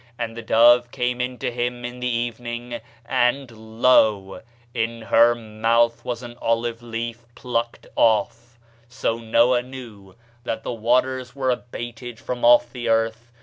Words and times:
And 0.17 0.35
the 0.35 0.41
dove 0.41 0.89
came 0.89 1.21
in 1.21 1.37
to 1.37 1.51
him 1.51 1.85
in 1.85 1.99
the 1.99 2.09
evening, 2.09 2.81
and, 3.05 3.51
lo, 3.79 4.41
in 4.73 4.99
her 5.03 5.35
mouth 5.35 6.03
was 6.03 6.23
an 6.23 6.37
olive 6.41 6.81
leaf 6.81 7.23
plucked 7.35 7.85
off: 7.95 8.57
so 8.89 9.19
Noah 9.19 9.61
knew 9.61 10.15
that 10.43 10.63
the 10.63 10.73
waters 10.73 11.35
were 11.35 11.51
abated 11.51 12.19
from 12.19 12.43
off 12.43 12.71
the 12.73 12.89
earth. 12.89 13.31